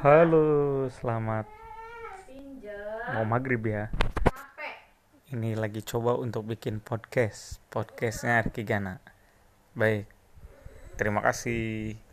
[0.00, 1.60] Halo, selamat
[3.10, 3.90] mau maghrib ya.
[5.30, 8.98] Ini lagi coba untuk bikin podcast, podcastnya Arkigana.
[9.74, 10.10] Baik,
[10.98, 12.09] terima kasih.